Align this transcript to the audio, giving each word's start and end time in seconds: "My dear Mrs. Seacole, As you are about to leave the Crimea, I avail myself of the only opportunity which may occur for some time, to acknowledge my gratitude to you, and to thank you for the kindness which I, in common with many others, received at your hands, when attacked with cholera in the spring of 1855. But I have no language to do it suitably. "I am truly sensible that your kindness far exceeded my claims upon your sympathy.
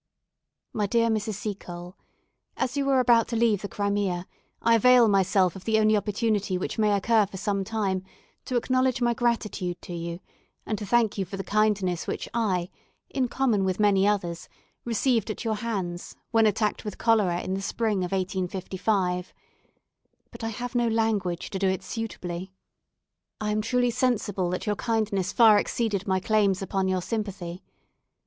"My 0.73 0.87
dear 0.87 1.09
Mrs. 1.09 1.35
Seacole, 1.35 1.95
As 2.57 2.75
you 2.75 2.89
are 2.89 2.99
about 2.99 3.27
to 3.27 3.35
leave 3.35 3.61
the 3.61 3.69
Crimea, 3.69 4.25
I 4.59 4.73
avail 4.73 5.07
myself 5.07 5.55
of 5.55 5.63
the 5.65 5.77
only 5.77 5.95
opportunity 5.95 6.57
which 6.57 6.79
may 6.79 6.93
occur 6.95 7.27
for 7.27 7.37
some 7.37 7.63
time, 7.63 8.03
to 8.45 8.55
acknowledge 8.55 8.99
my 8.99 9.13
gratitude 9.13 9.79
to 9.83 9.93
you, 9.93 10.19
and 10.65 10.79
to 10.79 10.87
thank 10.87 11.19
you 11.19 11.25
for 11.25 11.37
the 11.37 11.43
kindness 11.43 12.07
which 12.07 12.27
I, 12.33 12.71
in 13.11 13.27
common 13.27 13.63
with 13.63 13.79
many 13.79 14.07
others, 14.07 14.49
received 14.85 15.29
at 15.29 15.43
your 15.45 15.57
hands, 15.57 16.15
when 16.31 16.47
attacked 16.47 16.83
with 16.83 16.97
cholera 16.97 17.39
in 17.41 17.53
the 17.53 17.61
spring 17.61 17.99
of 18.03 18.11
1855. 18.11 19.35
But 20.31 20.43
I 20.43 20.49
have 20.49 20.73
no 20.73 20.87
language 20.87 21.51
to 21.51 21.59
do 21.59 21.67
it 21.67 21.83
suitably. 21.83 22.51
"I 23.39 23.51
am 23.51 23.61
truly 23.61 23.91
sensible 23.91 24.49
that 24.49 24.65
your 24.65 24.75
kindness 24.77 25.31
far 25.31 25.59
exceeded 25.59 26.07
my 26.07 26.19
claims 26.19 26.63
upon 26.63 26.87
your 26.87 27.03
sympathy. 27.03 27.61